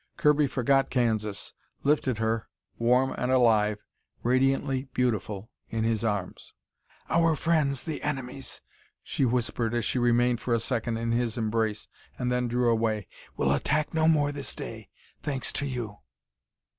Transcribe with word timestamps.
Kirby 0.17 0.47
forgot 0.47 0.89
Kansas, 0.89 1.53
lifted 1.83 2.17
her, 2.17 2.49
warm 2.79 3.13
and 3.19 3.31
alive, 3.31 3.83
radiantly 4.23 4.85
beautiful, 4.95 5.51
in 5.69 5.83
his 5.83 6.03
arms. 6.03 6.55
"Our 7.07 7.35
friends 7.35 7.83
the 7.83 8.01
enemies," 8.01 8.61
she 9.03 9.25
whispered 9.25 9.75
as 9.75 9.85
she 9.85 9.99
remained 9.99 10.39
for 10.39 10.55
a 10.55 10.59
second 10.59 10.97
in 10.97 11.11
his 11.11 11.37
embrace 11.37 11.87
and 12.17 12.31
then 12.31 12.47
drew 12.47 12.71
away, 12.71 13.05
"will 13.37 13.51
attack 13.53 13.93
no 13.93 14.07
more 14.07 14.31
this 14.31 14.55
day 14.55 14.89
thanks 15.21 15.53
to 15.53 15.67
you." 15.67 15.99